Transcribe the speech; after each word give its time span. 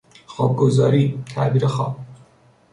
خوابگزاری، 0.25 1.23
تعبیر 1.35 1.65
خواب 1.67 1.95